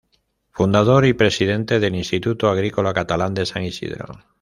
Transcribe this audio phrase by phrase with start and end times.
[0.49, 4.17] Fundador y presidente del Instituto Agrícola Catalán de San Isidro.